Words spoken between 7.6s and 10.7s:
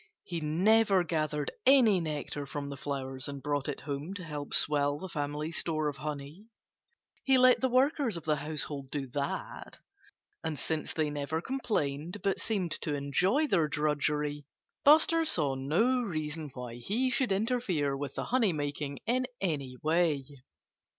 the workers of the household do that. And